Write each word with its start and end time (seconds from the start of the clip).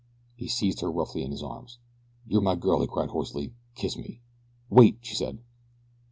He 0.35 0.47
seized 0.47 0.81
her 0.81 0.91
roughly 0.91 1.21
in 1.21 1.29
his 1.29 1.43
arms. 1.43 1.77
"You 2.25 2.39
are 2.39 2.41
my 2.41 2.55
girl!" 2.55 2.81
he 2.81 2.87
cried 2.87 3.09
hoarsely. 3.09 3.53
"Kiss 3.75 3.95
me!" 3.97 4.19
"Wait!" 4.67 4.97
she 5.01 5.13
said. 5.13 5.43